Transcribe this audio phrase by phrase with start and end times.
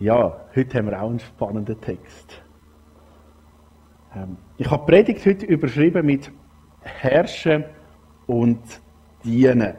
[0.00, 2.40] Ja, heute haben wir auch einen spannenden Text.
[4.14, 6.30] Ähm, ich habe Predigt heute überschrieben mit
[6.82, 7.64] Herrschen
[8.28, 8.60] und
[9.24, 9.74] Dienen.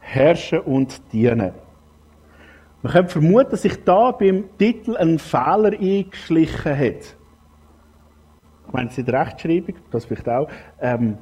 [0.00, 1.52] Herrschen und Dienen.
[2.82, 7.16] Man könnte vermuten, dass sich da beim Titel ein Fehler eingeschlichen hat.
[8.66, 10.48] Ich meine, es ist Rechtschreibung, das vielleicht auch.
[10.80, 11.16] Ähm,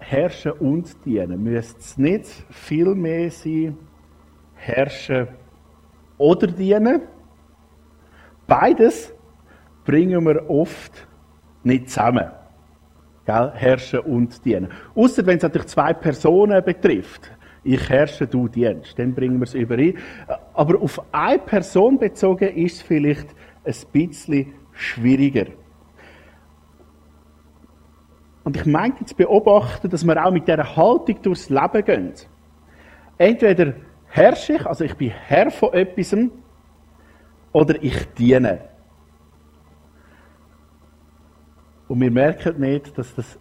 [0.00, 1.42] herrschen und dienen.
[1.42, 3.78] Müsste es nicht viel mehr sein,
[4.54, 5.28] herrschen
[6.18, 7.02] oder dienen?
[8.46, 9.12] Beides
[9.84, 11.06] bringen wir oft
[11.62, 12.30] nicht zusammen.
[13.24, 13.52] Gell?
[13.54, 14.68] Herrschen und dienen.
[14.94, 17.30] Außer wenn es natürlich zwei Personen betrifft.
[17.62, 18.98] Ich herrsche, du dienst.
[18.98, 19.96] Dann bringen wir es überein.
[20.52, 25.46] Aber auf eine Person bezogen ist es vielleicht ein bisschen schwieriger.
[28.44, 32.12] Und ich meine jetzt beobachten, dass wir auch mit dieser Haltung durchs Leben gehen.
[33.16, 33.72] Entweder
[34.14, 36.16] herrsche ich, also ich bin Herr von etwas,
[37.52, 38.60] oder ich diene.
[41.88, 43.38] Und wir merken nicht, dass das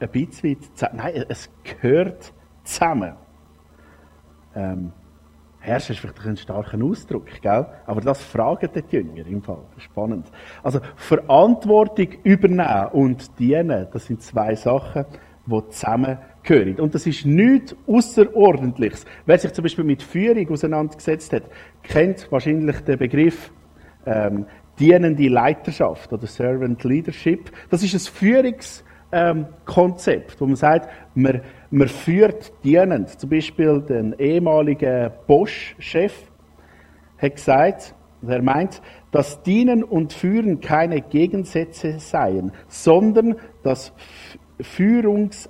[0.00, 0.56] ein bisschen,
[0.94, 2.32] nein, es gehört
[2.64, 3.14] zusammen.
[4.54, 4.92] Ähm,
[5.58, 7.66] Herrscher ist vielleicht ein starker Ausdruck, gell?
[7.86, 9.64] aber das fragen die Jünger im Fall.
[9.78, 10.30] Spannend.
[10.62, 15.04] Also Verantwortung übernehmen und dienen, das sind zwei Sachen,
[15.46, 15.68] die
[16.46, 16.80] zusammengehören.
[16.80, 19.04] Und das ist nichts Außerordentliches.
[19.26, 21.44] Wer sich zum Beispiel mit Führung auseinandergesetzt hat,
[21.82, 23.52] kennt wahrscheinlich den Begriff
[24.06, 24.46] ähm,
[24.78, 27.50] dienende Leiterschaft oder Servant Leadership.
[27.70, 33.18] Das ist ein Führungskonzept, ähm, wo man sagt, man, man führt dienend.
[33.18, 36.12] Zum Beispiel den ehemaligen Bosch-Chef
[37.18, 37.94] hat gesagt,
[38.26, 43.92] er meint, dass Dienen und Führen keine Gegensätze seien, sondern dass
[44.60, 45.48] Führungs,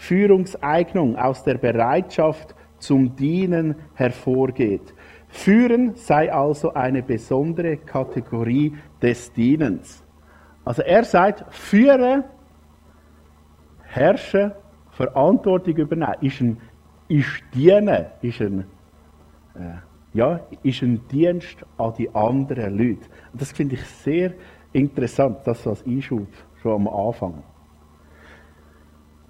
[0.00, 4.94] Führungseignung aus der Bereitschaft zum Dienen hervorgeht.
[5.28, 10.02] Führen sei also eine besondere Kategorie des Dienens.
[10.64, 12.24] Also er sagt, führe,
[13.82, 14.56] herrsche,
[14.92, 16.56] Verantwortung übernehmen, ist ein,
[17.08, 18.64] ist dienen, ist ein,
[19.54, 19.80] äh,
[20.14, 23.06] ja, ist ein Dienst an die anderen Leute.
[23.32, 24.32] Und das finde ich sehr
[24.72, 26.26] interessant, das als Einschub
[26.62, 27.42] schon am Anfang.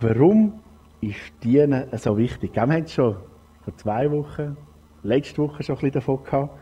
[0.02, 0.62] Warum
[1.02, 2.54] ist Dienen so wichtig?
[2.54, 3.16] Wir haben es schon
[3.62, 4.56] vor zwei Wochen
[5.02, 6.58] letzte Woche schon ein bisschen davon gehabt.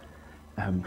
[0.57, 0.83] Ähm,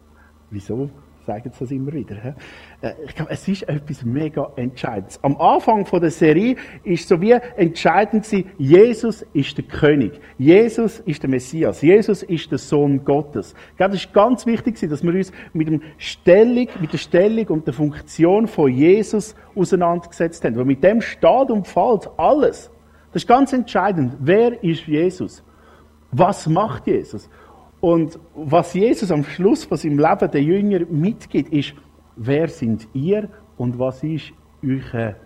[0.50, 0.90] wieso
[1.26, 2.34] sagen sie das immer wieder?
[2.80, 5.22] Äh, ich glaube, es ist etwas mega Entscheidendes.
[5.22, 10.20] Am Anfang von der Serie ist so wie entscheidend sie, Jesus ist der König.
[10.38, 11.82] Jesus ist der Messias.
[11.82, 13.54] Jesus ist der Sohn Gottes.
[13.70, 17.46] Ich glaube, es ist ganz wichtig, dass wir uns mit, dem Stellung, mit der Stellung
[17.48, 20.56] und der Funktion von Jesus auseinandergesetzt haben.
[20.56, 22.70] Weil mit dem steht und fällt alles.
[23.12, 24.14] Das ist ganz entscheidend.
[24.20, 25.44] Wer ist Jesus?
[26.10, 27.28] Was macht Jesus?
[27.82, 31.74] Und was Jesus am Schluss von seinem Leben den Jüngern mitgibt, ist,
[32.14, 34.32] wer sind ihr und was ist
[34.64, 35.16] euer,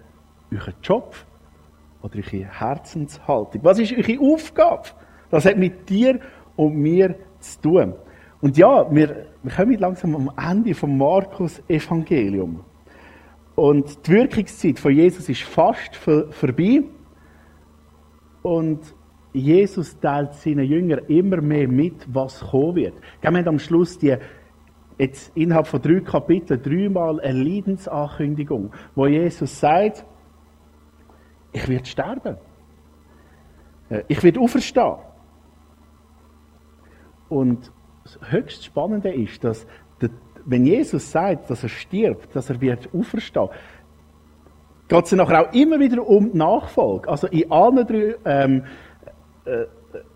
[0.51, 1.15] euer Job
[2.01, 3.63] oder eure Herzenshaltung?
[3.63, 4.89] Was ist eure Aufgabe?
[5.29, 6.19] Das hat mit dir
[6.57, 7.95] und mir zu tun.
[8.41, 12.65] Und ja, wir, wir kommen langsam am Ende vom Markus-Evangelium.
[13.55, 16.85] Und die Wirkungszeit von Jesus ist fast vorbei.
[18.41, 18.81] Und
[19.37, 22.95] Jesus teilt seinen Jüngern immer mehr mit, was kommen wird.
[23.21, 24.17] Wir haben am Schluss die,
[24.99, 30.05] jetzt innerhalb von drei Kapiteln dreimal eine Leidensankündigung, wo Jesus sagt,
[31.53, 32.37] ich werde sterben.
[33.91, 34.97] Äh, ich werde auferstehen.
[37.29, 37.73] Und
[38.05, 39.67] das höchst Spannende ist, dass
[40.47, 43.49] wenn Jesus sagt, dass er stirbt, dass er wird auferstehen,
[44.89, 47.09] geht es nachher auch immer wieder um die Nachfolge.
[47.09, 48.65] Also in allen drei ähm,
[49.47, 49.67] äh,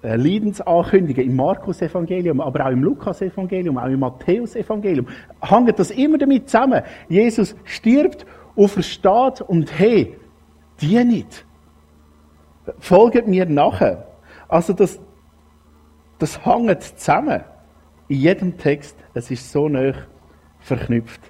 [0.02, 5.06] äh, Leidensankündigen im Markus-Evangelium, aber auch im Lukas-Evangelium, auch im Matthäus-Evangelium,
[5.40, 6.82] hängt das immer damit zusammen.
[7.08, 8.26] Jesus stirbt,
[8.56, 10.16] aufersteht und hey,
[10.80, 11.46] die nicht.
[12.78, 14.06] Folgt mir nachher.
[14.48, 15.00] Also das,
[16.18, 17.42] das hängt zusammen.
[18.08, 19.92] In jedem Text, es ist so nah
[20.58, 21.20] verknüpft.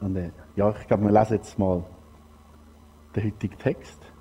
[0.00, 1.84] Und äh, ja, ich glaube, wir lesen jetzt mal
[3.14, 4.11] den heutigen Text.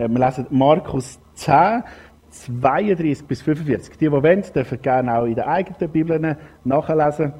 [0.00, 1.84] Äh, wir lesen Markus 10,
[2.30, 3.98] 32 bis 45.
[3.98, 7.34] Die, die wollen, dürfen gerne auch in den eigenen Bibeln nachlesen.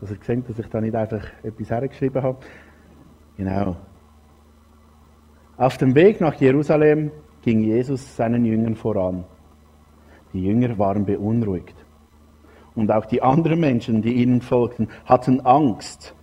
[0.00, 2.38] Dass ihr seht, dass ich da nicht einfach etwas hergeschrieben habe.
[3.36, 3.76] Genau.
[5.56, 7.10] Auf dem Weg nach Jerusalem
[7.42, 9.24] ging Jesus seinen Jüngern voran.
[10.32, 11.76] Die Jünger waren beunruhigt.
[12.76, 16.14] Und auch die anderen Menschen, die ihnen folgten, hatten Angst.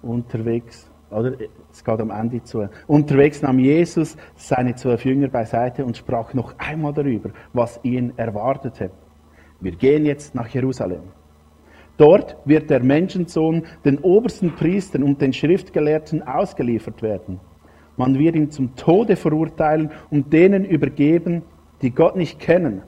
[0.00, 1.32] Unterwegs Oder?
[1.72, 2.68] Es geht am Ende zu.
[2.86, 8.90] Unterwegs nahm Jesus seine zwölf Jünger beiseite und sprach noch einmal darüber, was ihn erwartete.
[9.60, 11.02] Wir gehen jetzt nach Jerusalem.
[11.96, 17.40] Dort wird der Menschensohn den obersten Priestern und den Schriftgelehrten ausgeliefert werden.
[17.96, 21.42] Man wird ihn zum Tode verurteilen und denen übergeben,
[21.82, 22.82] die Gott nicht kennen.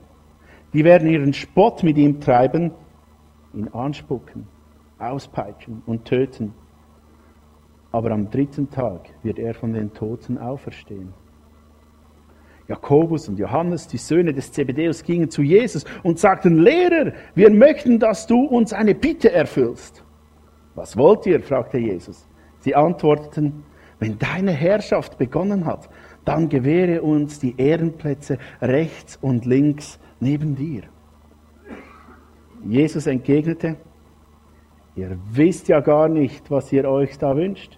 [0.73, 2.71] Die werden ihren Spott mit ihm treiben,
[3.53, 4.47] ihn anspucken,
[4.97, 6.55] auspeitschen und töten.
[7.93, 11.13] Aber am dritten Tag wird er von den Toten auferstehen.
[12.67, 17.99] Jakobus und Johannes, die Söhne des Zebedeus, gingen zu Jesus und sagten, Lehrer, wir möchten,
[17.99, 20.03] dass du uns eine Bitte erfüllst.
[20.73, 21.39] Was wollt ihr?
[21.39, 22.27] fragte Jesus.
[22.59, 23.63] Sie antworteten,
[23.99, 25.87] wenn deine Herrschaft begonnen hat,
[26.25, 30.81] dann gewähre uns die Ehrenplätze rechts und links neben dir.
[32.65, 33.75] Jesus entgegnete,
[34.95, 37.77] ihr wisst ja gar nicht, was ihr euch da wünscht,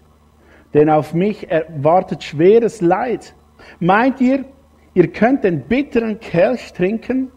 [0.76, 3.34] denn auf mich wartet schweres Leid.
[3.80, 4.44] Meint ihr,
[4.92, 7.32] ihr könnt den bitteren Kelch trinken,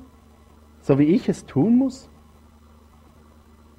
[0.82, 2.10] so wie ich es tun muss?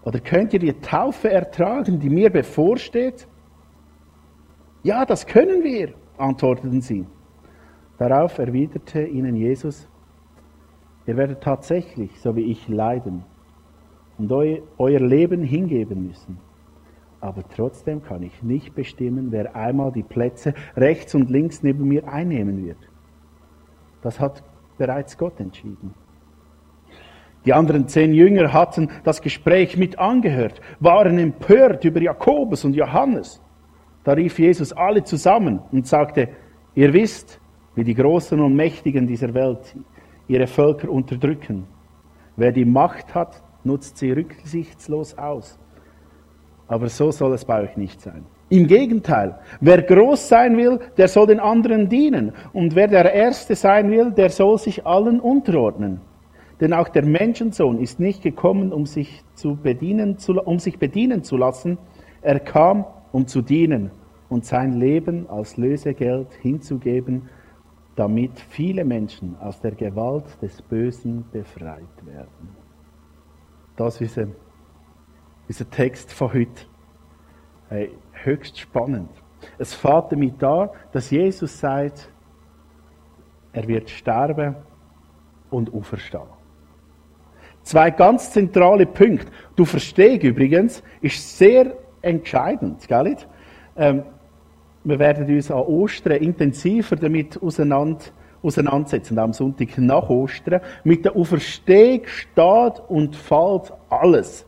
[0.03, 3.29] Oder könnt ihr die Taufe ertragen, die mir bevorsteht?
[4.83, 7.05] Ja, das können wir, antworteten sie.
[7.99, 9.87] Darauf erwiderte ihnen Jesus,
[11.07, 13.25] ihr werdet tatsächlich, so wie ich, leiden
[14.17, 16.39] und euer Leben hingeben müssen.
[17.21, 22.09] Aber trotzdem kann ich nicht bestimmen, wer einmal die Plätze rechts und links neben mir
[22.11, 22.79] einnehmen wird.
[24.03, 24.43] Das hat
[24.79, 25.95] bereits Gott entschieden.
[27.45, 33.43] Die anderen zehn Jünger hatten das Gespräch mit angehört, waren empört über Jakobus und Johannes.
[34.05, 36.29] Da rief Jesus alle zusammen und sagte,
[36.75, 37.41] ihr wisst,
[37.75, 39.77] wie die Großen und Mächtigen dieser Welt
[40.27, 41.67] ihre Völker unterdrücken.
[42.37, 45.60] Wer die Macht hat, nutzt sie rücksichtslos aus.
[46.71, 48.25] Aber so soll es bei euch nicht sein.
[48.49, 52.33] Im Gegenteil, wer groß sein will, der soll den anderen dienen.
[52.53, 56.01] Und wer der Erste sein will, der soll sich allen unterordnen.
[56.61, 61.37] Denn auch der Menschensohn ist nicht gekommen, um sich, zu bedienen, um sich bedienen zu
[61.37, 61.77] lassen.
[62.23, 63.91] Er kam, um zu dienen
[64.29, 67.29] und sein Leben als Lösegeld hinzugeben,
[67.97, 72.55] damit viele Menschen aus der Gewalt des Bösen befreit werden.
[73.75, 74.21] Das ist
[75.51, 76.63] dieser Text von heute.
[77.69, 79.11] Hey, höchst spannend.
[79.59, 82.09] Es fährt damit an, dass Jesus sagt,
[83.53, 84.55] er wird sterben
[85.51, 86.23] und auferstehen.
[87.65, 89.27] Zwei ganz zentrale Punkte.
[89.57, 93.17] Du verstehst übrigens, ist sehr entscheidend, gell?
[93.77, 94.05] Ähm,
[94.85, 98.05] wir werden uns an Ostern intensiver damit auseinander,
[98.41, 100.61] auseinandersetzen, am Sonntag nach Ostern.
[100.85, 104.47] Mit der Auferstehung steht und fällt alles.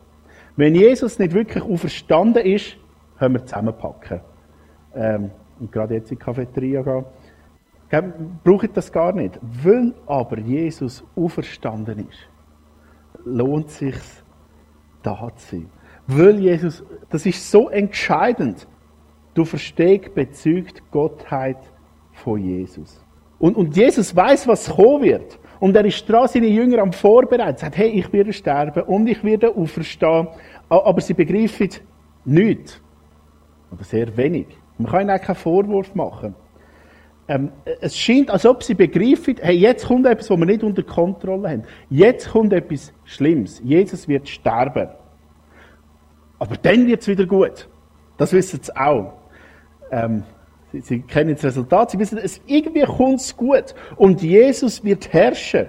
[0.56, 2.76] Wenn Jesus nicht wirklich auferstanden ist,
[3.18, 4.20] können wir zusammenpacken.
[4.94, 8.12] Ähm, und gerade jetzt in die Cafeteria gehen.
[8.42, 9.38] Braucht das gar nicht.
[9.42, 12.28] Weil aber Jesus auferstanden ist,
[13.24, 13.94] lohnt es sich,
[15.02, 15.70] da zu sein.
[16.06, 18.66] Weil Jesus, das ist so entscheidend.
[19.34, 21.58] Du verstehst bezügt Gottheit
[22.12, 23.02] von Jesus.
[23.38, 25.38] Und, und Jesus weiß, was kommen wird.
[25.62, 27.52] Und er ist dran, seine Jünger am Vorbereiten.
[27.52, 30.26] Er sagt, hey, ich werde sterben und ich werde auferstehen.
[30.68, 31.68] Aber sie begreifen
[32.24, 32.82] nichts.
[33.70, 34.48] Oder sehr wenig.
[34.76, 36.34] Man kann ihnen auch keinen Vorwurf machen.
[37.28, 40.82] Ähm, es scheint, als ob sie begreifen, hey, jetzt kommt etwas, was wir nicht unter
[40.82, 41.62] Kontrolle haben.
[41.88, 43.60] Jetzt kommt etwas Schlimmes.
[43.62, 44.88] Jesus wird sterben.
[46.40, 47.68] Aber dann wird es wieder gut.
[48.16, 49.12] Das wissen sie auch.
[49.92, 50.24] Ähm,
[50.72, 51.90] sie, sie, kennen das Resultat.
[51.90, 53.74] Sie wissen, es irgendwie kommt es gut.
[53.96, 55.66] Und Jesus wird herrschen.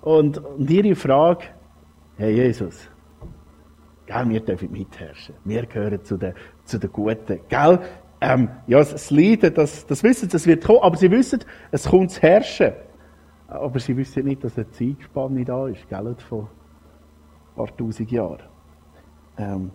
[0.00, 1.44] Und, und ihre Frage,
[2.16, 2.88] hey Jesus,
[4.06, 5.34] gell, wir dürfen mitherrschen.
[5.44, 7.40] Wir gehören zu den, zu den Guten.
[7.48, 7.78] Gell?
[8.22, 11.40] Ähm, ja, das Leiden, das, das wissen sie, das wird kommen, aber sie wissen,
[11.70, 12.72] es kommt zu herrschen.
[13.48, 16.48] Aber sie wissen nicht, dass eine Zeitspanne da ist, gell, von ein
[17.56, 18.42] paar tausend Jahren.
[19.38, 19.70] Ähm,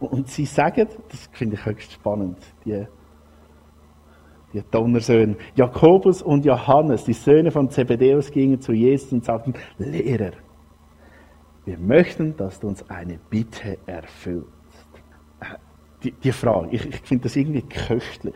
[0.00, 2.86] und sie sagen, das finde ich höchst spannend, die,
[4.52, 10.32] die Donnersöhne, Jakobus und Johannes, die Söhne von Zebedeus, gingen zu Jesus und sagten, Lehrer,
[11.64, 14.48] wir möchten, dass du uns eine Bitte erfüllst.
[15.40, 15.56] Äh,
[16.02, 18.34] die, die Frage, ich, ich finde das irgendwie köstlich.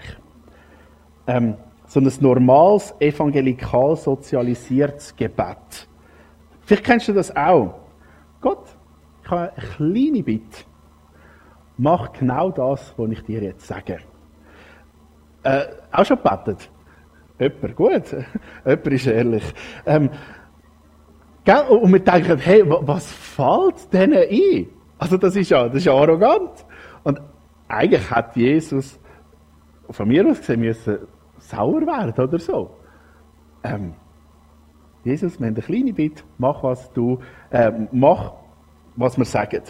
[1.27, 1.55] Ähm,
[1.87, 5.89] so ein normales, evangelikal sozialisiertes Gebet.
[6.63, 7.81] Vielleicht kennst du das auch.
[8.41, 8.65] Gott,
[9.25, 10.65] ich habe eine kleine Bitte.
[11.77, 13.99] Mach genau das, was ich dir jetzt sage.
[15.43, 16.71] Äh, auch schon gebetet?
[17.39, 18.05] Jemand, gut.
[18.65, 19.55] Jemand ist ehrlich.
[19.87, 20.11] Ähm,
[21.69, 24.69] und wir denken, hey, was fällt denen ein?
[24.99, 26.65] Also das ist ja, das ist ja arrogant.
[27.03, 27.21] Und
[27.67, 29.01] eigentlich hat Jesus
[29.89, 30.99] von mir aus gesehen müssen
[31.39, 32.71] sauer werden oder so.
[33.65, 33.95] Ähm,
[35.05, 37.19] Jesus, wir haben eine kleine Bitte, mach was du,
[37.51, 38.35] äh, mach,
[38.97, 39.63] was wir sagen.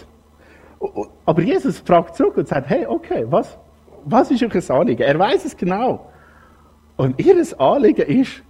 [1.25, 3.59] Aber Jesus fragt zurück und sagt, hey, okay, was,
[4.04, 5.02] was ist euch Anliegen?
[5.02, 6.11] Er weiß es genau.
[6.97, 8.42] Und ihr Anliegen ist,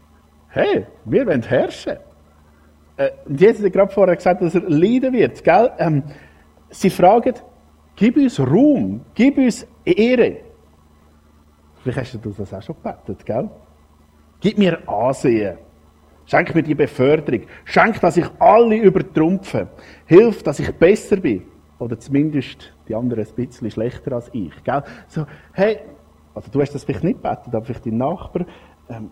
[0.49, 1.99] hey, wir wollen herrschen.
[2.97, 5.43] Äh, und Jesus hat gerade vorher gesagt, dass er leiden wird.
[5.43, 5.71] Gell?
[5.79, 6.03] Ähm,
[6.69, 7.35] sie fragen,
[7.97, 10.39] gib uns Ruhm, gib uns Ehre.
[11.83, 13.49] Vielleicht hast du das auch schon gebetet, gell?
[14.41, 15.59] Gib mir Ansehen.
[16.27, 17.43] Schenk mir die Beförderung.
[17.65, 19.69] Schenk, dass ich alle übertrumpfe.
[20.07, 21.43] Hilf, dass ich besser bin.
[21.79, 24.53] Oder zumindest die anderen ein bisschen schlechter als ich.
[24.65, 24.83] Gell?
[25.07, 25.79] So, hey,
[26.35, 28.45] also du hast das vielleicht nicht gebetet, aber vielleicht dein Nachbar.
[28.89, 29.11] Ähm,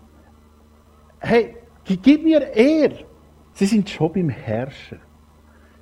[1.21, 3.05] hey, gib mir Ehre.
[3.53, 5.01] Sie sind schon beim Herrschen.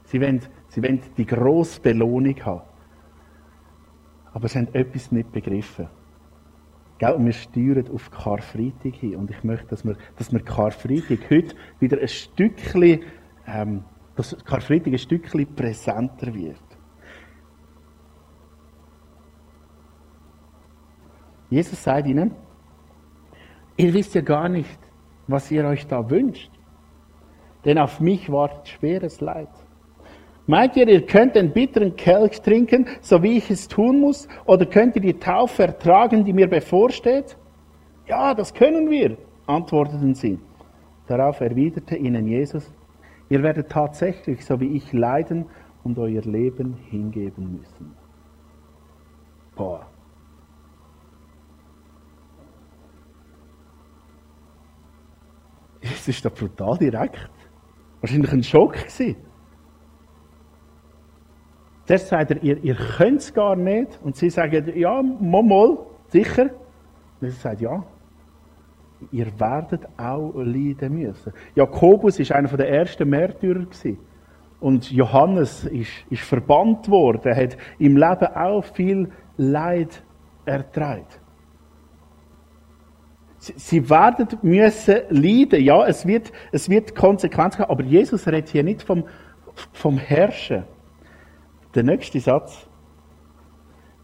[0.05, 2.63] Sie wollen, sie wollen die grosse Belohnung haben.
[4.33, 5.89] Aber sie haben etwas nicht begriffen.
[6.99, 7.13] Gell?
[7.13, 9.17] Und wir steuern auf Karfreitag hin.
[9.17, 13.01] Und ich möchte, dass wir, dass wir Karfreitag heute wieder ein Stückchen,
[13.47, 13.85] ähm,
[14.15, 16.66] dass Karfreitag ein Stückchen präsenter wird.
[21.51, 22.33] Jesus sagt ihnen,
[23.77, 24.79] ihr wisst ja gar nicht,
[25.27, 26.51] was ihr euch da wünscht.
[27.65, 29.49] Denn auf mich wartet schweres Leid.
[30.47, 34.29] Meint ihr, ihr könnt den bitteren Kelch trinken, so wie ich es tun muss?
[34.45, 37.37] Oder könnt ihr die Taufe ertragen, die mir bevorsteht?
[38.07, 40.39] Ja, das können wir, antworteten sie.
[41.09, 42.73] Darauf erwiderte ihnen Jesus,
[43.29, 45.47] ihr werdet tatsächlich, so wie ich, leiden
[45.83, 47.97] und euer Leben hingeben müssen.
[49.57, 49.87] Boah.
[55.93, 57.31] Es ist doch brutal direkt.
[58.01, 59.17] Wahrscheinlich ein Schock gewesen.
[61.87, 63.99] Zuerst sagt er, ihr, ihr könnt es gar nicht.
[64.03, 65.79] Und sie sagen, ja, mal,
[66.09, 66.51] sicher.
[67.21, 67.85] Und er sagt, ja,
[69.13, 71.33] ihr werdet auch leiden müssen.
[71.55, 73.99] Jakobus ist einer der ersten Märtyrer gewesen.
[74.59, 80.03] Und Johannes ist, ist verbannt worden, er hat im Leben auch viel Leid
[80.47, 81.05] ertragen.
[83.57, 85.63] Sie, werden müssen leiden.
[85.63, 87.71] Ja, es wird, es wird Konsequenzen haben.
[87.71, 89.05] Aber Jesus redet hier nicht vom,
[89.73, 90.65] vom Herrschen.
[91.75, 92.67] Der nächste Satz.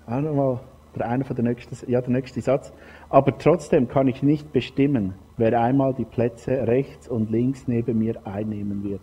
[0.06, 0.60] Auch nochmal
[0.94, 2.72] der eine von der nächsten, ja, der nächste Satz.
[3.08, 8.26] Aber trotzdem kann ich nicht bestimmen, wer einmal die Plätze rechts und links neben mir
[8.26, 9.00] einnehmen wird.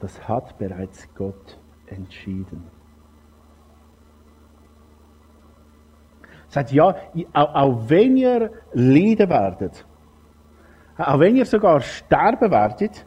[0.00, 2.64] Das hat bereits Gott entschieden.
[6.52, 6.94] Sagt, ja,
[7.32, 9.86] auch, auch wenn ihr leiden werdet,
[10.98, 13.06] auch wenn ihr sogar sterben werdet,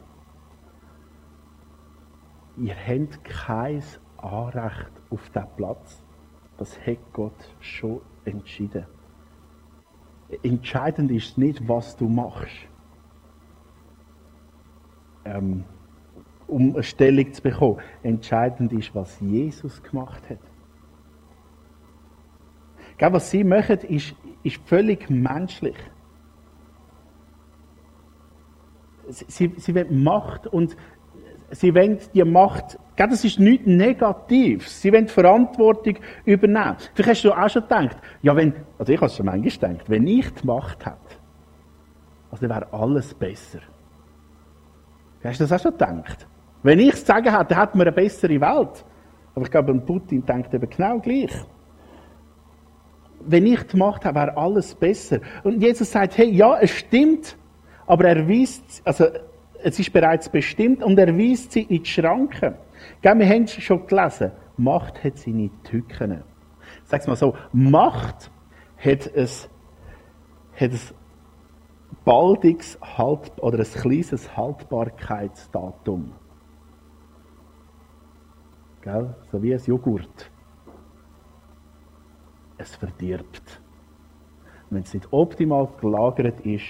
[2.56, 3.84] ihr habt kein
[4.16, 6.02] Anrecht auf diesen Platz.
[6.56, 8.84] Das hat Gott schon entschieden.
[10.42, 12.66] Entscheidend ist nicht, was du machst,
[15.24, 15.62] ähm,
[16.48, 17.78] um eine Stellung zu bekommen.
[18.02, 20.40] Entscheidend ist, was Jesus gemacht hat.
[22.98, 25.76] Gell, was sie machen, ist, ist völlig menschlich.
[29.08, 30.76] Sie, sie, wollen Macht und
[31.50, 34.82] sie wollen die Macht, das ist nichts Negatives.
[34.82, 36.76] Sie wollen Verantwortung übernehmen.
[36.94, 40.06] Vielleicht hast du auch schon gedacht, ja, wenn, also ich habe schon manchmal gedacht, wenn
[40.06, 40.96] ich die Macht hätte,
[42.30, 43.60] also dann wäre alles besser.
[45.22, 46.26] Hast du das auch schon gedacht?
[46.62, 48.84] Wenn ich es sagen hätte, dann hätten wir eine bessere Welt.
[49.34, 51.32] Aber ich glaube, Putin denkt eben genau gleich.
[53.26, 55.20] Wenn ich die Macht habe, wäre alles besser.
[55.44, 57.36] Und Jesus sagt, hey, ja, es stimmt,
[57.86, 59.06] aber er weist, also
[59.62, 62.54] es ist bereits bestimmt und er weist sie in die Schranken.
[63.02, 64.32] Gell, wir haben es schon gelesen.
[64.56, 66.22] Macht hat seine Tücken.
[66.84, 67.34] Sag's mal so.
[67.52, 68.30] Macht
[68.78, 69.28] hat ein,
[70.54, 70.80] hat ein
[72.04, 76.12] baldiges halt, oder ein kleines Haltbarkeitsdatum.
[78.82, 79.14] Gell?
[79.32, 80.30] So wie ein Joghurt.
[82.58, 83.60] Es verdirbt.
[84.70, 86.64] Wenn es nicht optimal gelagert ist,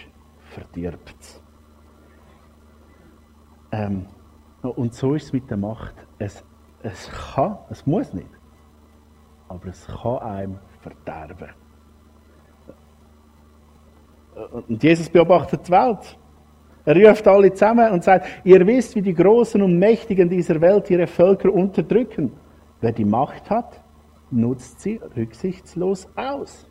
[0.51, 1.43] verdirbt es.
[3.73, 4.07] Ähm,
[4.63, 5.95] und so ist es mit der Macht.
[6.19, 6.45] Es,
[6.83, 8.29] es kann, es muss nicht,
[9.49, 11.51] aber es kann einem verderben.
[14.69, 16.19] Und Jesus beobachtet die Welt.
[16.85, 20.89] Er ruft alle zusammen und sagt, ihr wisst, wie die Großen und Mächtigen dieser Welt
[20.91, 22.33] ihre Völker unterdrücken.
[22.81, 23.81] Wer die Macht hat,
[24.31, 26.67] nutzt sie rücksichtslos aus.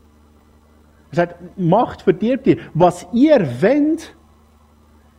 [1.12, 2.58] Er sagt, Macht verdirbt ihr.
[2.74, 4.16] Was ihr wendet,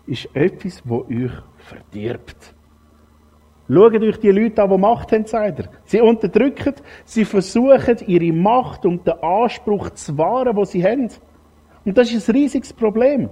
[0.07, 2.55] ist etwas, wo euch verdirbt.
[3.69, 5.69] Schaut euch die Leute an, die Macht haben, sagt er.
[5.85, 6.75] Sie unterdrücken,
[7.05, 11.11] sie versuchen, ihre Macht und den Anspruch zu wahren, den sie haben.
[11.85, 13.29] Und das ist ein riesiges Problem,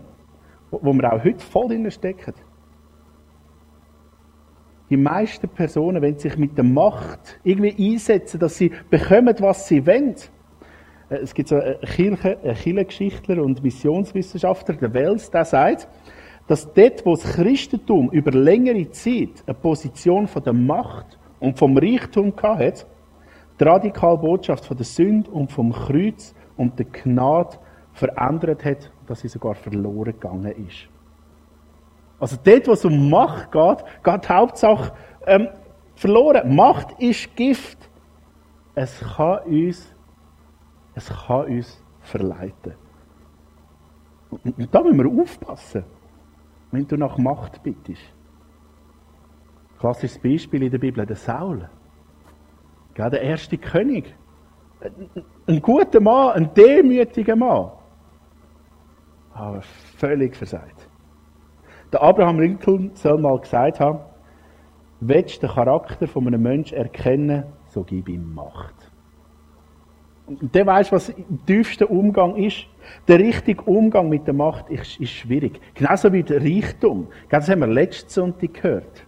[0.71, 2.35] wo wir auch heute voll drin stecken.
[4.95, 9.85] Die meisten Personen, wenn sich mit der Macht irgendwie einsetzen, dass sie bekommen, was sie
[9.85, 10.15] wollen.
[11.11, 11.61] Äh, es gibt so
[11.97, 15.89] Kirche, einen Kirchengeschichtler und Missionswissenschaftler, der Wells, der sagt,
[16.47, 21.77] dass dort, wo das Christentum über längere Zeit eine Position von der Macht und vom
[21.77, 22.87] Reichtum hatte,
[23.59, 27.59] die radikale Botschaft von der Sünde und vom Kreuz und der Gnade
[27.95, 30.89] verändert hat, dass sie sogar verloren gegangen ist.
[32.25, 34.93] Also dort, wo es um Macht geht, geht die Hauptsache
[35.27, 35.47] ähm,
[35.95, 36.57] verloren.
[36.57, 37.77] Macht ist Gift.
[38.75, 39.95] Es kann uns,
[40.95, 42.73] es kann uns verleiten.
[44.31, 45.85] Und, und da müssen wir aufpassen
[46.71, 48.01] wenn du nach Macht bittest.
[49.79, 51.69] Klassisches Beispiel in der Bibel, der Saul.
[52.97, 54.15] Der erste König.
[55.47, 57.71] Ein guter Mann, ein demütiger Mann.
[59.35, 59.61] Aber
[59.99, 60.84] völlig versagt.
[61.95, 64.01] Der Abraham Lincoln soll mal gesagt haben,
[64.99, 68.75] willst du den Charakter von einem Menschen erkennen, so gib ihm Macht.
[70.27, 72.67] Und der weiß, was im tiefsten Umgang ist.
[73.07, 75.61] Der richtige Umgang mit der Macht ist, ist schwierig.
[75.75, 77.07] Genauso wie der Reichtum.
[77.31, 79.07] Das haben wir letzten Sonntag gehört.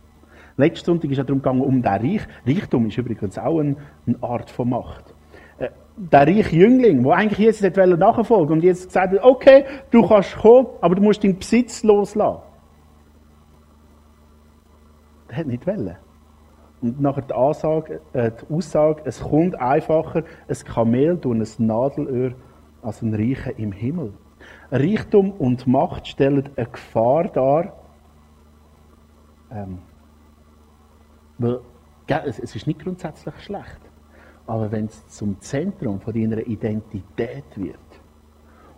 [0.57, 2.23] Letzten Sonntag ist es darum gegangen, um den Reich.
[2.47, 3.75] Reichtum ist übrigens auch eine,
[4.07, 5.13] eine Art von Macht.
[5.59, 7.63] Äh, der reiche Jüngling, der eigentlich Jesus
[7.99, 12.46] nachfolgen und jetzt gesagt hat, okay, du kannst kommen, aber du musst deinen Besitz loslassen.
[15.29, 15.97] Der hat nicht wollen.
[16.83, 22.35] Und nachher die, Ansage, äh, die Aussage, es kommt einfacher ein Kamel durch ein Nadelöhr
[22.83, 24.13] als ein Reicher im Himmel.
[24.71, 27.73] Reichtum und Macht stellen eine Gefahr dar.
[29.51, 29.79] Ähm,
[31.39, 31.61] weil,
[32.25, 33.81] es, es ist nicht grundsätzlich schlecht.
[34.47, 37.79] Aber wenn es zum Zentrum von deiner Identität wird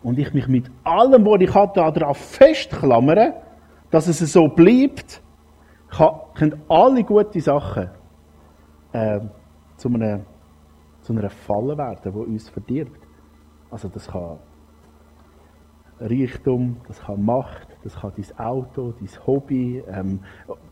[0.02, 3.34] und ich mich mit allem, was ich habe, darauf festklammere,
[3.90, 5.22] dass es so bleibt,
[5.90, 7.90] können alle gute Sachen
[8.92, 9.20] äh,
[9.77, 10.20] zu, einer,
[11.03, 13.07] zu einer Falle werden, die uns verdirbt.
[13.70, 14.38] Also das kann
[16.01, 20.20] Reichtum, das kann Macht, das kann dein Auto, dein Hobby, ähm,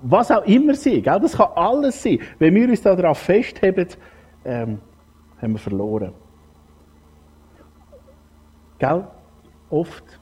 [0.03, 1.03] was auch immer sein.
[1.03, 1.21] Gell?
[1.21, 2.21] Das kann alles sein.
[2.39, 3.89] Wenn wir uns darauf festheben,
[4.45, 4.81] ähm,
[5.41, 6.13] haben wir verloren.
[8.79, 9.07] Gell?
[9.71, 10.21] Oft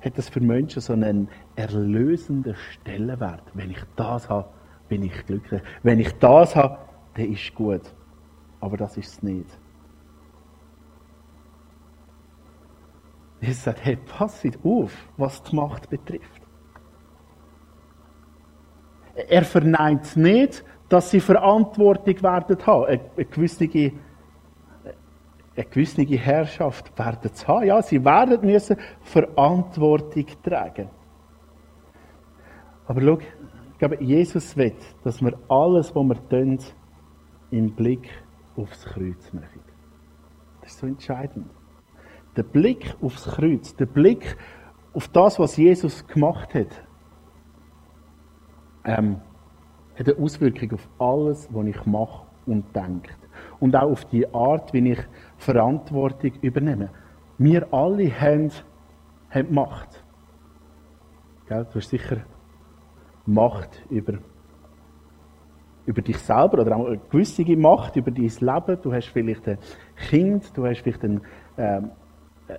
[0.00, 1.28] hat das für Menschen so einen
[1.60, 3.42] erlösenden Stellenwert.
[3.54, 4.48] Wenn ich das habe,
[4.88, 5.62] bin ich glücklich.
[5.82, 6.78] Wenn ich das habe,
[7.16, 7.82] der ist gut.
[8.60, 9.58] Aber das ist es nicht.
[13.40, 16.42] Jesus sagt, hey, passet auf, was die Macht betrifft.
[19.14, 22.84] Er verneint nicht, dass sie Verantwortung werden haben.
[22.86, 23.64] Eine, gewisse,
[25.56, 27.66] eine gewisse Herrschaft werden zu haben.
[27.66, 30.90] Ja, sie werden müssen Verantwortung tragen.
[32.90, 34.74] Aber schau, ich glaube, Jesus will,
[35.04, 36.58] dass wir alles, was wir tun,
[37.52, 38.10] im Blick
[38.56, 39.60] aufs Kreuz machen.
[40.60, 41.48] Das ist so entscheidend.
[42.34, 44.36] Der Blick aufs Kreuz, der Blick
[44.92, 46.84] auf das, was Jesus gemacht hat,
[48.84, 49.20] ähm,
[49.96, 53.12] hat eine Auswirkung auf alles, was ich mache und denke.
[53.60, 55.00] Und auch auf die Art, wie ich
[55.38, 56.90] Verantwortung übernehme.
[57.38, 58.50] Wir alle haben,
[59.30, 60.04] haben Macht.
[61.46, 61.64] Gell?
[61.66, 62.24] Du hast sicher
[63.30, 64.18] Macht über
[65.86, 68.78] über dich selber oder auch eine gewisse Macht über dein Leben.
[68.82, 69.58] Du hast vielleicht ein
[70.08, 71.20] Kind, du hast vielleicht ein,
[71.58, 71.90] ähm,
[72.48, 72.54] äh,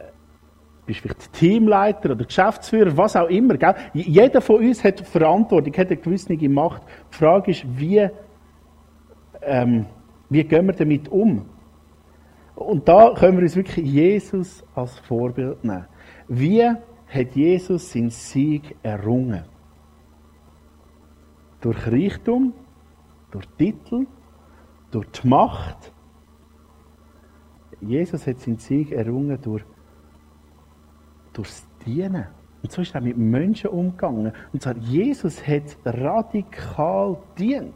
[0.85, 3.55] bist vielleicht Teamleiter oder Geschäftsführer, was auch immer.
[3.55, 3.75] Gell?
[3.93, 6.81] Jeder von uns hat Verantwortung, hat eine gewisse Macht.
[7.13, 8.09] Die Frage ist, wie,
[9.41, 9.85] ähm,
[10.29, 11.45] wie gehen wir damit um?
[12.55, 15.85] Und da können wir uns wirklich Jesus als Vorbild nehmen.
[16.27, 19.43] Wie hat Jesus seinen Sieg errungen?
[21.61, 22.53] Durch Reichtum,
[23.31, 24.07] durch Titel,
[24.91, 25.91] durch die Macht.
[27.79, 29.63] Jesus hat seinen Sieg errungen durch,
[31.33, 32.27] durchs Dienen.
[32.61, 34.33] Und so ist er mit Menschen umgegangen.
[34.53, 37.73] Und zwar, Jesus hat radikal dient.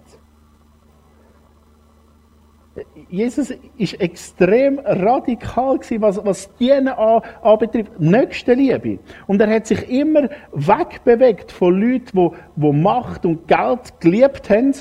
[3.10, 8.00] Jesus ist extrem radikal was, was Dienen anbetrifft.
[8.00, 9.00] Nächstenliebe.
[9.28, 14.74] Und er hat sich immer wegbewegt von Leuten, die, die Macht und Geld geliebt haben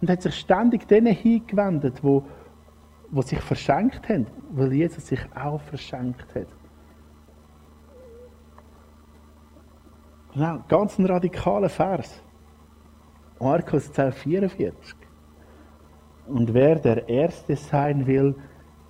[0.00, 2.24] und hat sich ständig denen hingewendet, wo,
[3.10, 6.46] wo sich verschenkt haben, weil Jesus sich auch verschenkt hat.
[10.34, 12.22] Genau, ganz ein radikaler Vers.
[13.40, 15.07] Markus 10, 44.
[16.28, 18.34] Und wer der Erste sein will,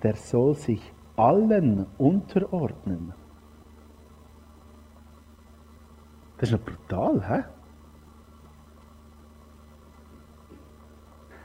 [0.03, 0.81] der soll sich
[1.15, 3.13] allen unterordnen.
[6.37, 7.43] Das ist noch brutal, hä?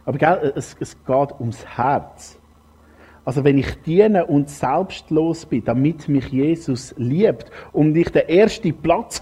[0.05, 2.39] Aber gell, es, es geht ums Herz.
[3.25, 8.77] Also wenn ich diene und selbstlos bin, damit mich Jesus liebt, um dich den ersten
[8.77, 9.21] Platz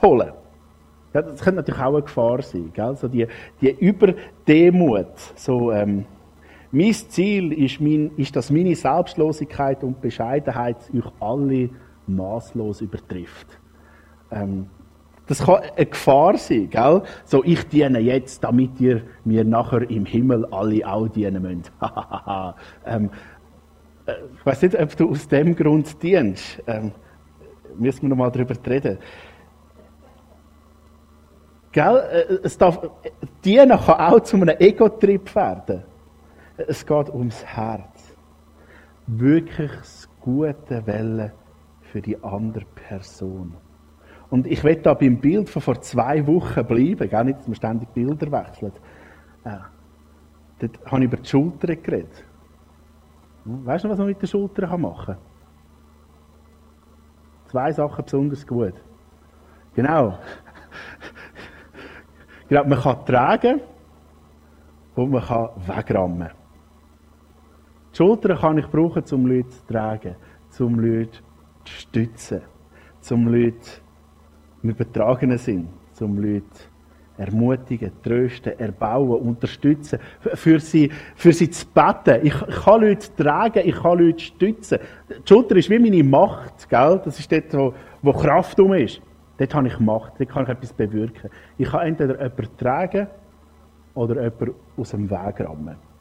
[1.15, 2.71] ja, das könnte natürlich auch eine Gefahr sein.
[2.73, 2.97] Gell?
[2.97, 3.27] So die,
[3.61, 5.15] die Überdemut.
[5.37, 6.07] So, ähm,
[6.73, 11.71] mein Ziel ist, mein, ist, dass meine Selbstlosigkeit und Bescheidenheit euch alle
[12.07, 13.47] maßlos übertrifft.
[14.31, 14.67] Ähm,
[15.27, 17.03] das kann eine Gefahr sein, gell?
[17.25, 21.71] So, ich diene jetzt, damit ihr mir nachher im Himmel alle auch dienen müsst.
[22.87, 23.11] ähm,
[24.07, 26.63] äh, ich weiß nicht, ob du aus dem Grund dienst.
[26.67, 26.93] Ähm,
[27.79, 28.99] müssen wir noch mal darüber reden.
[31.71, 31.97] Gell?
[32.11, 32.81] Äh, es darf,
[33.45, 35.92] dienen kann auch zu einem Ego-Trip werden.
[36.57, 38.17] Es geht ums Herz.
[39.07, 41.33] Wirklich das gute Welle
[41.81, 43.55] für die andere Person.
[44.31, 47.55] Und ich will da beim Bild von vor zwei Wochen bleiben, gar nicht, dass man
[47.55, 48.75] ständig Bilder wechselt.
[49.45, 49.59] Äh,
[50.59, 52.25] dort habe ich über die Schulter geredet.
[53.45, 55.19] Hm, weißt du, was man mit der Schulter machen kann?
[57.47, 58.75] Zwei Sachen besonders gut.
[59.75, 60.19] Genau.
[62.49, 63.61] genau man kann tragen
[64.95, 66.42] und man kann wegrammen.
[67.93, 70.17] Die Schulter kann ich brauchen, um Leute zu tragen,
[70.59, 71.19] um Leute
[71.65, 72.41] zu stützen,
[73.11, 73.69] um Leute
[74.63, 75.69] im übertragenen Sinn,
[76.01, 76.47] um Leute
[77.19, 82.27] ermutigen, trösten, erbauen, unterstützen, für sie, für sie zu beten.
[82.27, 84.79] Ich, ich kann Leute tragen, ich kann Leute stützen.
[85.11, 87.01] Die Schulter ist wie meine Macht, gell?
[87.05, 89.03] Das ist dort, wo, wo Kraft um ist.
[89.37, 91.31] Dort habe ich Macht, dort kann ich etwas bewirken.
[91.59, 93.07] Ich kann entweder jemanden tragen
[93.95, 95.92] oder jemanden aus dem Weg rammen.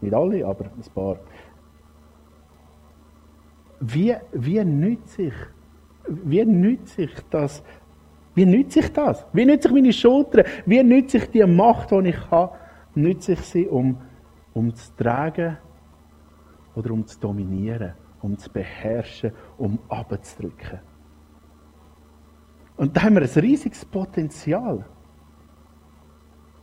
[0.00, 1.18] Nicht alle, aber ein paar.
[3.80, 5.34] Wie, wie nützt sich,
[6.08, 7.62] wie nützt sich das,
[8.34, 9.26] wie nützt sich das?
[9.32, 10.44] Wie nützt sich meine Schultern?
[10.64, 12.56] Wie nützt sich die Macht, die ich habe?
[12.94, 14.00] Nützt sich sie, um,
[14.54, 15.58] um zu tragen
[16.74, 20.80] oder um zu dominieren, um zu beherrschen, um abzudrücken?
[22.76, 24.84] Und da haben wir ein riesiges Potenzial.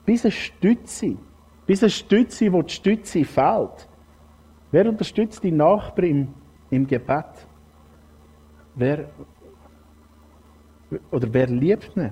[0.06, 1.18] Bis eine Stütze
[1.66, 3.88] bis eine Stütze, wo die Stütze fällt.
[4.72, 6.34] Wer unterstützt die Nachbarn im,
[6.70, 7.48] im Gebet?
[8.76, 9.10] Wer,
[11.12, 12.12] oder wer liebt ihn?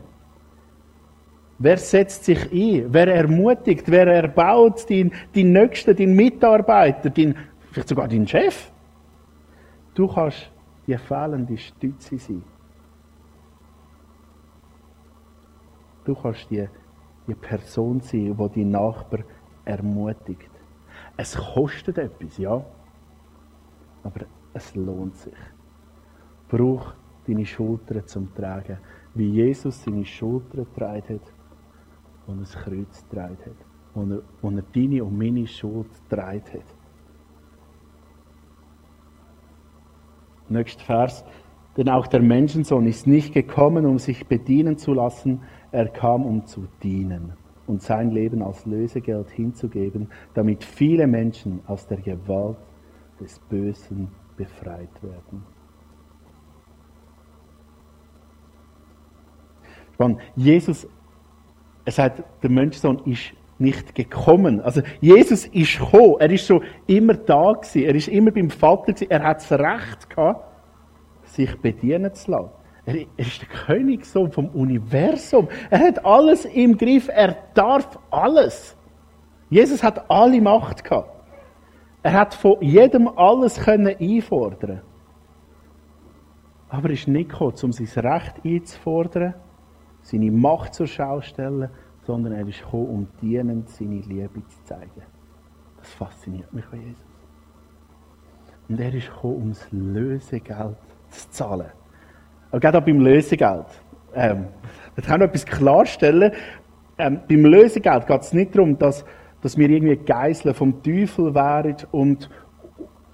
[1.60, 2.92] Wer setzt sich ein?
[2.92, 3.90] Wer ermutigt?
[3.90, 7.36] Wer erbaut deinen dein Nächsten, deinen Mitarbeiter, dein,
[7.72, 8.72] vielleicht sogar deinen Chef?
[9.94, 10.52] Du kannst
[10.88, 12.44] die fehlende Stütze sein.
[16.06, 16.68] Du kannst die,
[17.28, 19.20] die Person sein, die die Nachbar
[19.66, 20.50] ermutigt.
[21.18, 22.64] Es kostet etwas, ja.
[24.04, 25.34] Aber es lohnt sich.
[26.50, 26.94] Brauch
[27.28, 28.78] deine Schultern zum Tragen,
[29.14, 31.34] wie Jesus seine Schultern getragen hat
[32.28, 33.66] und ein Kreuz getragen hat.
[33.96, 36.76] Und er, und er deine und meine Schuld getragen hat.
[40.50, 41.24] Nächster Vers.
[41.78, 46.46] Denn auch der Menschensohn ist nicht gekommen, um sich bedienen zu lassen, er kam, um
[46.46, 47.34] zu dienen
[47.68, 52.58] und sein Leben als Lösegeld hinzugeben, damit viele Menschen aus der Gewalt
[53.20, 55.46] des Bösen befreit werden.
[60.36, 60.88] Jesus,
[61.86, 64.60] er sagt, der Menschsohn ist nicht gekommen.
[64.62, 66.16] Also Jesus ist gekommen.
[66.20, 67.84] Er ist schon immer da gewesen.
[67.84, 69.12] Er ist immer beim Vater gewesen.
[69.12, 70.46] Er hat das Recht gehabt,
[71.26, 72.50] sich bedienen zu lassen.
[72.86, 75.48] Er ist der Königssohn vom Universum.
[75.70, 77.08] Er hat alles im Griff.
[77.08, 78.76] Er darf alles.
[79.50, 81.10] Jesus hat alle Macht gehabt.
[82.02, 84.82] Er hat von jedem alles können einfordern.
[86.68, 89.36] Aber er ist nicht gekommen, um sein Recht einzufordern,
[90.02, 91.70] seine Macht zur Schau zu stellen,
[92.02, 95.04] sondern er ist gekommen, um dienend seine Liebe zu zeigen.
[95.78, 97.04] Das fasziniert mich an Jesus.
[98.68, 100.78] Und er ist gekommen, um das Lösegeld
[101.10, 101.72] zu zahlen.
[102.54, 103.66] Aber gerade auch beim Lösegeld.
[104.14, 104.46] Ähm,
[104.96, 106.34] ich kann noch etwas klarstellen.
[107.00, 109.04] Ähm, beim Lösegeld geht es nicht darum, dass,
[109.42, 112.30] dass wir irgendwie Geiseln vom Teufel wären und,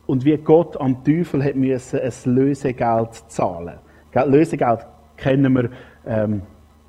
[0.08, 3.75] und wie Gott am Teufel hat müssen ein Lösegeld zahlen.
[4.13, 5.69] Lösegeld kennen wir
[6.06, 6.41] ähm,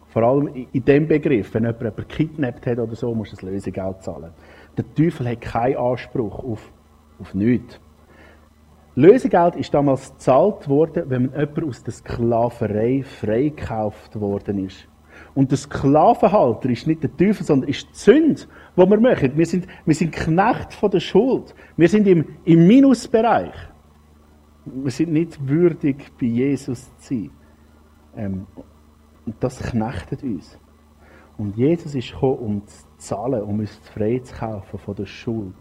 [0.09, 1.55] vor allem in dem Begriff.
[1.55, 4.33] Wenn jemand jemanden kidnappt hat oder so, muss er das Lösegeld zahlen.
[4.77, 6.73] Der Teufel hat keinen Anspruch auf,
[7.21, 7.79] auf nichts.
[8.97, 14.89] Lösegeld ist damals gezahlt worden, wenn man jemand aus der Sklaverei freigekauft worden ist.
[15.35, 18.43] Und der Sklavenhalter ist nicht der Teufel, sondern ist die Sünde,
[18.77, 19.33] die wir machen.
[19.37, 21.55] Wir sind, wir sind Knecht von der Schuld.
[21.77, 23.55] Wir sind im, im Minusbereich.
[24.65, 27.31] Wir sind nicht würdig, bei Jesus zu sein.
[28.17, 28.47] Ähm,
[29.25, 30.59] und das knechtet uns.
[31.39, 35.55] Und Jesus ist gekommen, um zu zahlen, um uns frei zu kaufen von der Schuld.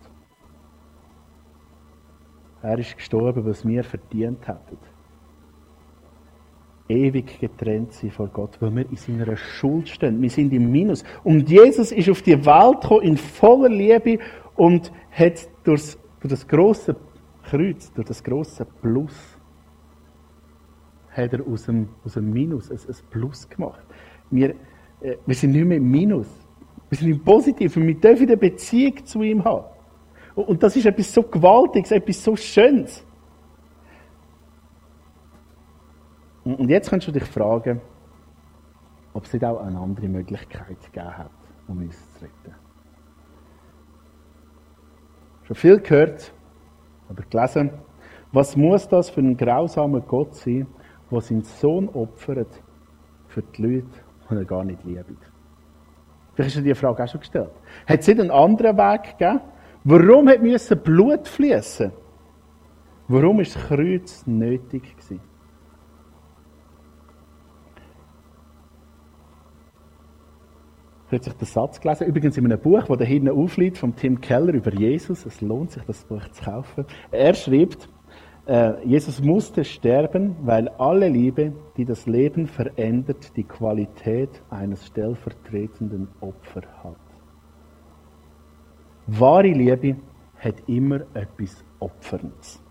[2.62, 4.78] Er ist gestorben, was wir verdient hätten.
[6.90, 10.22] Ewig getrennt sein von Gott, weil wir in seiner Schuld stehen.
[10.22, 11.04] Wir sind im Minus.
[11.24, 14.20] Und Jesus ist auf die Welt gekommen in voller Liebe
[14.56, 16.96] und hat durch, durch das große
[17.44, 19.38] Kreuz, durch das große Plus,
[21.12, 23.84] hat er aus dem, aus dem Minus ein, ein Plus gemacht.
[24.32, 24.56] Wir,
[25.02, 26.28] äh, wir sind nicht mehr im Minus.
[26.90, 27.86] Wir sind im Positiven.
[27.86, 29.66] Wir dürfen eine Beziehung zu ihm haben.
[30.46, 33.04] Und das ist etwas so Gewaltiges, etwas so Schönes.
[36.44, 37.82] Und jetzt kannst du dich fragen,
[39.14, 41.32] ob es nicht auch eine andere Möglichkeit gegeben hat,
[41.68, 42.56] um uns zu retten.
[45.44, 46.32] Schon viel gehört,
[47.10, 47.72] aber gelesen,
[48.32, 50.68] was muss das für ein grausamer Gott sein,
[51.12, 52.62] der seinen Sohn opfert
[53.28, 53.88] für die Leute,
[54.30, 55.06] die er gar nicht liebt?
[56.34, 57.52] Vielleicht hast du dir die Frage auch schon gestellt.
[57.88, 59.42] Hat es nicht einen anderen Weg gegeben?
[59.84, 61.92] Warum hat müssen Blut fließen?
[63.08, 65.22] Warum ist das Kreuz nötig gewesen?
[71.10, 74.54] sich den Satz gelesen, übrigens in einem Buch, das da hinten aufliegt, von Tim Keller
[74.54, 75.26] über Jesus.
[75.26, 76.86] Es lohnt sich, das Buch zu kaufen.
[77.10, 77.90] Er schreibt,
[78.46, 86.08] äh, Jesus musste sterben, weil alle Liebe, die das Leben verändert, die Qualität eines stellvertretenden
[86.22, 87.09] Opfers hat.
[89.18, 89.96] Wahre Liebe
[90.38, 92.62] hat immer etwas Opferndes.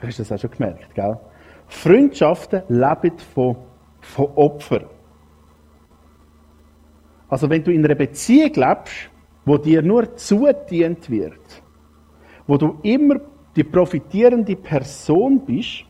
[0.00, 1.18] Du hast das auch schon gemerkt, gell?
[1.66, 3.56] Freundschaften leben von,
[4.00, 4.86] von Opfern.
[7.28, 9.10] Also wenn du in einer Beziehung lebst,
[9.44, 11.62] wo dir nur zudient wird,
[12.46, 13.16] wo du immer
[13.56, 15.84] die profitierende Person bist,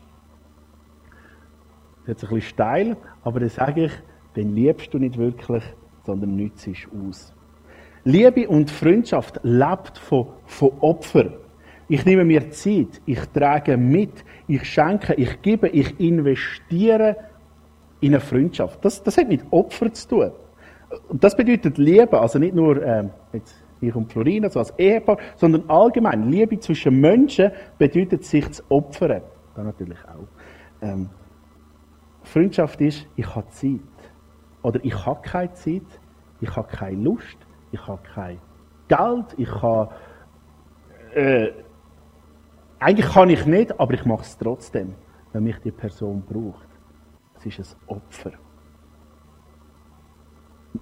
[2.05, 3.91] das ist ein bisschen steil, aber das sage ich,
[4.35, 5.63] dann liebst du nicht wirklich,
[6.05, 6.67] sondern nützt
[7.07, 7.34] aus.
[8.07, 11.25] Liebe und Freundschaft lebt von, von Opfer.
[11.87, 17.15] Ich nehme mir Zeit, ich trage mit, ich schenke, ich gebe, ich investiere
[18.01, 18.85] in eine Freundschaft.
[18.85, 20.31] Das, das hat mit Opfer zu tun.
[21.09, 25.17] Und das bedeutet Liebe, also nicht nur ähm, jetzt ich und Florina, so als Ehepaar,
[25.35, 26.29] sondern allgemein.
[26.29, 29.21] Liebe zwischen Menschen bedeutet sich zu opfern.
[29.55, 30.27] Da natürlich auch.
[30.81, 31.09] Ähm,
[32.21, 33.79] Freundschaft ist, ich habe Zeit.
[34.61, 35.99] Oder ich habe keine Zeit,
[36.39, 37.37] ich habe keine Lust,
[37.75, 38.39] ich habe kein
[38.87, 39.93] Geld, ich habe.
[41.13, 41.51] Äh,
[42.79, 44.95] eigentlich kann ich nicht, aber ich mache es trotzdem,
[45.33, 46.67] wenn mich die Person braucht.
[47.35, 48.31] Es ist ein Opfer.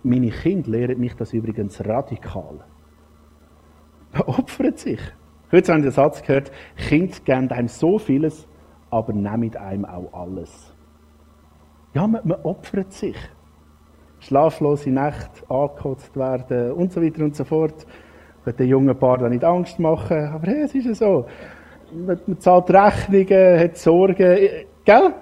[0.01, 2.65] Meine Kinder lehren mich das übrigens radikal.
[4.11, 4.99] Man opfert sich.
[5.51, 8.47] Heute habe ich den Satz gehört, Kinder geben einem so vieles,
[8.89, 10.73] aber nehmen einem auch alles.
[11.93, 13.17] Ja, man, man opfert sich
[14.23, 17.85] schlaflose Nächte angekotzt werden und so weiter und so fort.
[18.39, 21.25] Ich will den jungen Paar da nicht Angst machen, aber hey, es ist ja so.
[21.93, 24.37] Man, man zahlt Rechnungen, hat Sorgen,
[24.85, 25.13] gell?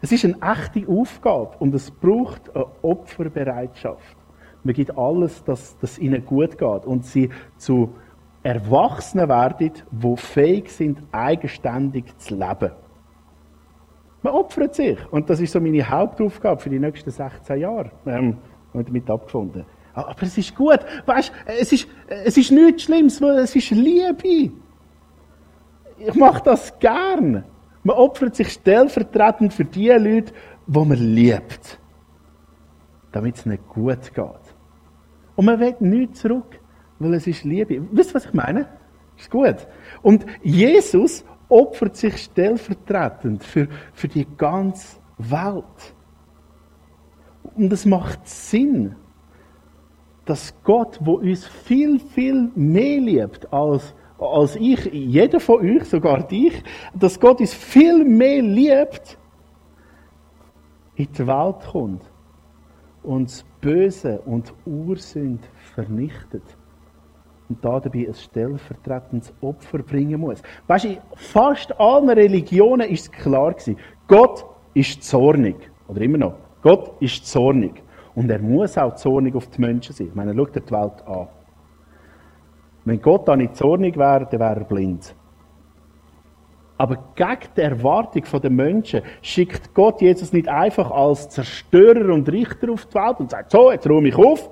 [0.00, 4.16] Es ist eine echte Aufgabe und es braucht eine Opferbereitschaft.
[4.62, 7.94] Man gibt alles, dass es ihnen gut geht und sie zu
[8.42, 12.70] Erwachsenen werden, die fähig sind, eigenständig zu leben.
[14.22, 14.98] Man opfert sich.
[15.10, 17.90] Und das ist so meine Hauptaufgabe für die nächsten 16 Jahre.
[18.06, 18.36] Ähm,
[18.72, 19.64] und damit abgefunden.
[19.94, 20.80] Aber es ist gut.
[21.06, 24.52] Weißt, es ist, es ist nichts Schlimmes, es ist Liebe.
[25.98, 27.44] Ich mache das gern.
[27.82, 30.32] Man opfert sich stellvertretend für die Leute,
[30.66, 31.78] die man liebt.
[33.10, 34.54] Damit es nicht gut geht.
[35.34, 36.60] Und man will nichts zurück,
[36.98, 37.82] weil es ist Liebe.
[37.90, 38.68] Wisst ihr, was ich meine?
[39.16, 39.66] Ist gut.
[40.02, 45.94] Und Jesus opfert sich stellvertretend für, für die ganze Welt.
[47.56, 48.94] Und es macht Sinn,
[50.24, 56.26] dass Gott, wo uns viel, viel mehr liebt als, als ich, jeder von euch, sogar
[56.26, 56.62] dich,
[56.94, 59.18] dass Gott uns viel mehr liebt,
[60.96, 62.02] in die Welt kommt
[63.02, 66.42] und das Böse und Ursünd vernichtet
[67.48, 70.42] und da dabei ein stellvertretendes Opfer bringen muss.
[70.66, 75.56] Weißt du, in fast allen Religionen ist es klar gewesen, Gott ist zornig.
[75.88, 76.34] Oder immer noch.
[76.62, 77.82] Gott ist zornig.
[78.14, 80.08] Und er muss auch zornig auf die Menschen sein.
[80.08, 81.28] Ich meine, schau dir die Welt an.
[82.84, 85.14] Wenn Gott da nicht zornig wäre, dann wäre er blind.
[86.78, 92.72] Aber gegen die Erwartung der Menschen schickt Gott Jesus nicht einfach als Zerstörer und Richter
[92.72, 94.48] auf die Welt und sagt, so, jetzt ruhe ich auf,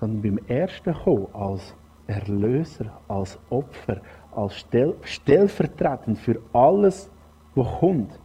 [0.00, 1.74] sondern beim ersten Kommen als
[2.06, 4.00] Erlöser, als Opfer,
[4.34, 7.10] als Stell stellvertretend für alles,
[7.54, 8.18] was kommt.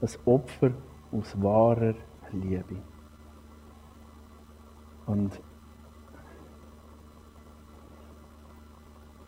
[0.00, 0.70] Ein Opfer
[1.12, 1.94] aus wahrer
[2.32, 2.76] Liebe.
[5.06, 5.40] Und,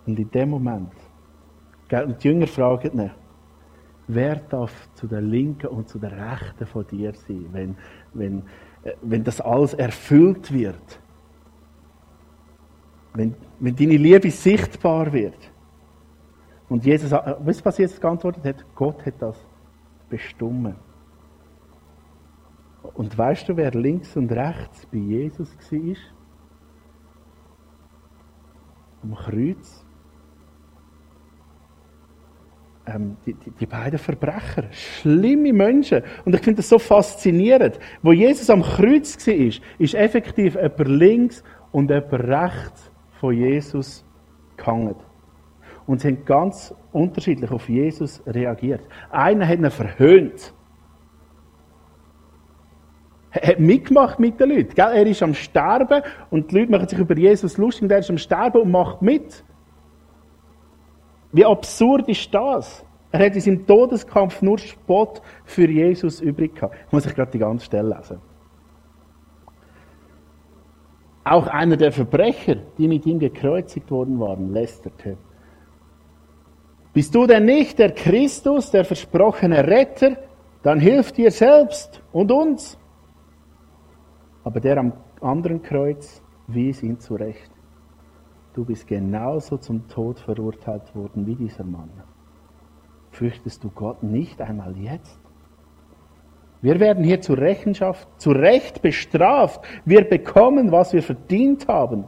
[0.06, 0.92] und in dem Moment,
[1.90, 3.11] die Jünger fragen ihn,
[4.06, 7.76] wer darf zu der Linken und zu der Rechten von dir sein, wenn,
[8.14, 8.42] wenn,
[8.82, 11.00] äh, wenn das alles erfüllt wird?
[13.14, 15.51] Wenn, wenn deine Liebe sichtbar wird?
[16.68, 18.64] Und Jesus, äh, wisst ihr, was Jesus geantwortet hat?
[18.75, 19.37] Gott hat das
[20.09, 20.77] bestimmt.
[22.94, 25.97] Und weißt du, wer links und rechts bei Jesus war?
[29.03, 29.85] Am Kreuz.
[32.87, 36.03] Ähm, die, die, die, beiden Verbrecher, schlimme Menschen.
[36.25, 37.79] Und ich finde das so faszinierend.
[38.03, 44.04] Wo Jesus am Kreuz war, ist effektiv jemand links und jemand rechts von Jesus
[44.57, 44.96] gehangen.
[45.87, 48.83] Und sie haben ganz unterschiedlich auf Jesus reagiert.
[49.11, 50.52] Einer hat ihn verhöhnt.
[53.31, 54.78] Er hat mitgemacht mit den Leuten.
[54.78, 58.11] Er ist am Sterben und die Leute machen sich über Jesus lustig und er ist
[58.11, 59.44] am Sterben und macht mit.
[61.33, 62.85] Wie absurd ist das?
[63.11, 66.76] Er hat in seinem Todeskampf nur Spott für Jesus übrig gehabt.
[66.87, 68.20] Ich muss ich gerade die ganze Stelle lesen.
[71.31, 75.19] Auch einer der Verbrecher, die mit ihm gekreuzigt worden waren, lästerte.
[76.95, 80.17] Bist du denn nicht der Christus, der versprochene Retter?
[80.62, 82.79] Dann hilf dir selbst und uns.
[84.43, 87.51] Aber der am anderen Kreuz wies ihn zurecht.
[88.55, 91.91] Du bist genauso zum Tod verurteilt worden wie dieser Mann.
[93.11, 95.17] Fürchtest du Gott nicht einmal jetzt?
[96.61, 99.64] Wir werden hier zur Rechenschaft, zu Recht bestraft.
[99.85, 102.05] Wir bekommen, was wir verdient haben.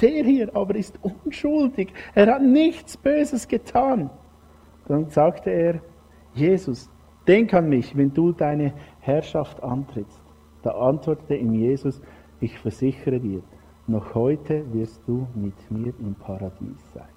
[0.00, 1.92] Der hier aber ist unschuldig.
[2.14, 4.10] Er hat nichts Böses getan.
[4.86, 5.80] Dann sagte er,
[6.34, 6.90] Jesus,
[7.26, 10.22] denk an mich, wenn du deine Herrschaft antrittst.
[10.62, 12.00] Da antwortete ihm Jesus,
[12.40, 13.42] ich versichere dir,
[13.86, 17.08] noch heute wirst du mit mir im Paradies sein.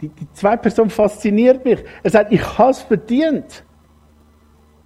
[0.00, 1.84] Die, die zweite Person fasziniert mich.
[2.02, 3.64] Er sagt, ich habe es verdient.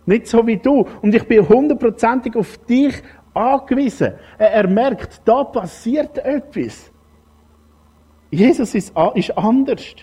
[0.06, 0.86] Nicht so wie du.
[1.00, 3.02] Und ich bin hundertprozentig auf dich
[3.34, 4.14] angewiesen.
[4.38, 6.92] Er merkt, da passiert etwas.
[8.30, 9.94] Jesus ist, ist anders.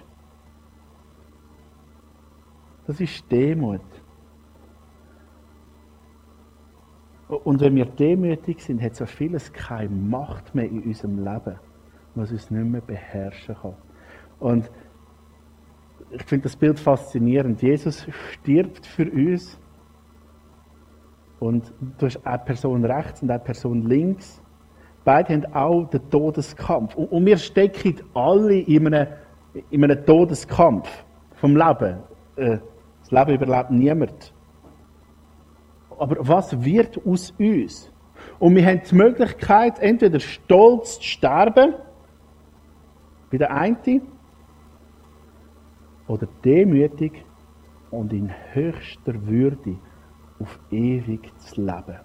[2.88, 3.82] Das ist Demut.
[7.28, 11.60] Und wenn wir demütig sind, hat so vieles keine Macht mehr in unserem Leben,
[12.16, 13.76] was uns nicht mehr beherrschen kann.
[14.40, 14.72] Und
[16.10, 17.62] ich finde das Bild faszinierend.
[17.62, 19.60] Jesus stirbt für uns
[21.40, 24.42] und du hast eine Person rechts und eine Person links.
[25.06, 26.96] Beide haben auch den Todeskampf.
[26.96, 29.08] Und, wir stecken alle in einem,
[29.70, 30.90] in einem Todeskampf
[31.36, 31.98] vom Leben.
[32.36, 32.58] Äh,
[33.00, 34.34] das Leben überlebt niemand.
[35.98, 37.92] Aber was wird aus uns?
[38.38, 41.74] Und wir haben die Möglichkeit, entweder stolz zu sterben,
[43.32, 44.02] wie der eine,
[46.08, 47.24] oder demütig
[47.92, 49.78] und in höchster Würde
[50.40, 52.00] auf ewig zu leben.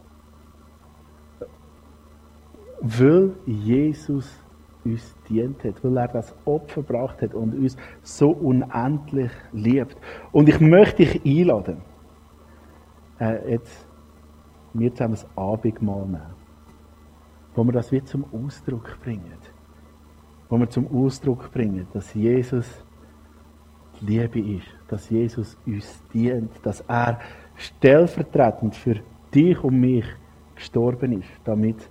[2.81, 4.29] Weil Jesus
[4.85, 9.97] uns dient hat, weil er das Opfer gebracht hat und uns so unendlich liebt.
[10.33, 11.79] Und ich möchte dich einladen,
[13.19, 13.87] äh, jetzt
[14.75, 16.35] wir zusammen ein Abendmahl nehmen,
[17.55, 19.33] wo wir das wie zum Ausdruck bringen.
[20.49, 22.67] Wo wir zum Ausdruck bringen, dass Jesus
[24.01, 27.21] die Liebe ist, dass Jesus uns dient, dass er
[27.57, 28.97] stellvertretend für
[29.33, 30.07] dich und mich
[30.55, 31.91] gestorben ist, damit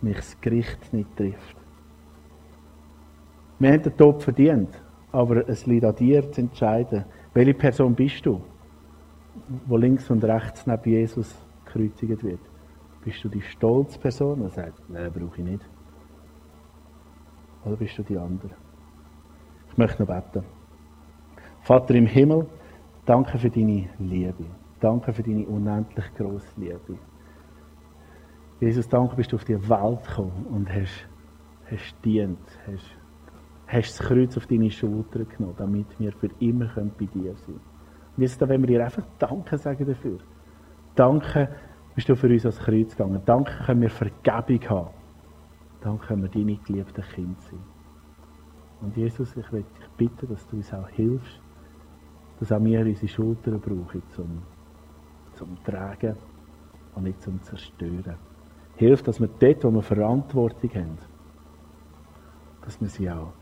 [0.00, 1.56] mich das Gericht nicht trifft.
[3.58, 4.70] Wir haben den Tod verdient,
[5.10, 8.40] aber es liegt an dir zu entscheiden, welche Person bist du,
[9.66, 12.40] wo links und rechts neben Jesus gekreuzigt wird.
[13.04, 15.68] Bist du die stolze Person, die sagt, nein, brauche ich nicht?
[17.64, 18.50] Oder bist du die andere?
[19.70, 20.44] Ich möchte noch beten.
[21.62, 22.46] Vater im Himmel,
[23.04, 24.44] danke für deine Liebe.
[24.80, 26.98] Danke für deine unendlich grosse Liebe.
[28.60, 31.06] Jesus, danke, bist du auf die Welt gekommen und hast,
[31.70, 32.96] hast dient, hast,
[33.66, 37.60] hast das Kreuz auf deine Schulter genommen, damit wir für immer bei dir sein können.
[38.16, 40.18] Und jetzt wollen wir dir einfach Danke sagen dafür.
[40.96, 41.48] Danke,
[41.94, 43.22] bist du für uns ans Kreuz gegangen.
[43.24, 44.90] Danke können wir Vergebung haben.
[45.80, 47.60] Danke können wir deine geliebten Kinder sein.
[48.80, 51.40] Und Jesus, ich will dich bitten, dass du uns auch hilfst,
[52.40, 54.42] dass auch wir unsere Schultern brauchen, zum,
[55.38, 56.16] zum Tragen
[56.94, 58.16] und nicht zum Zerstören.
[58.76, 60.98] Hilf, dass wir dort, wo wir Verantwortung haben,
[62.62, 63.32] dass wir sie auch,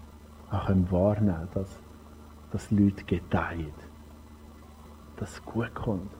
[0.51, 1.81] auch wahrnehmen können, dass,
[2.53, 3.73] dass Leute gedeihen,
[5.17, 6.11] dass es gut kommt.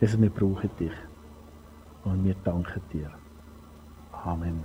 [0.00, 0.92] Jesus, wir brauchen dich
[2.04, 3.10] und wir danken dir.
[4.12, 4.64] Amen.